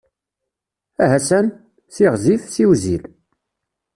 Aha 1.03 1.19
san! 1.27 1.45
Siɣzif, 1.95 2.41
siwzil. 2.53 3.03